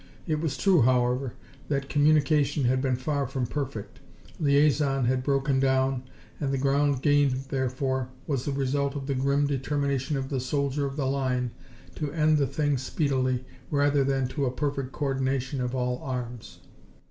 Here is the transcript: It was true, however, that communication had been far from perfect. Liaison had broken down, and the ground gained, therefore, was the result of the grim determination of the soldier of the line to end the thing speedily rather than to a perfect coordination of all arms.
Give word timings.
It 0.25 0.39
was 0.41 0.57
true, 0.57 0.81
however, 0.81 1.33
that 1.67 1.87
communication 1.87 2.63
had 2.63 2.81
been 2.81 2.95
far 2.95 3.27
from 3.27 3.45
perfect. 3.45 3.99
Liaison 4.39 5.05
had 5.05 5.21
broken 5.21 5.59
down, 5.59 6.01
and 6.39 6.51
the 6.51 6.57
ground 6.57 7.03
gained, 7.03 7.33
therefore, 7.49 8.09
was 8.25 8.45
the 8.45 8.51
result 8.51 8.95
of 8.95 9.05
the 9.05 9.13
grim 9.13 9.45
determination 9.45 10.17
of 10.17 10.29
the 10.29 10.39
soldier 10.39 10.87
of 10.87 10.95
the 10.95 11.05
line 11.05 11.51
to 11.97 12.11
end 12.11 12.39
the 12.39 12.47
thing 12.47 12.79
speedily 12.79 13.45
rather 13.69 14.03
than 14.03 14.27
to 14.29 14.45
a 14.45 14.51
perfect 14.51 14.91
coordination 14.91 15.61
of 15.61 15.75
all 15.75 16.01
arms. 16.01 16.61